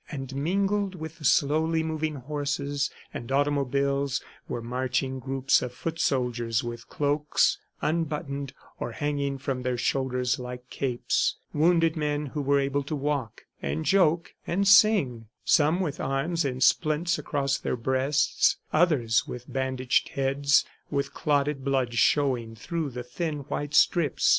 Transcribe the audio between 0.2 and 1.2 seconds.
mingled with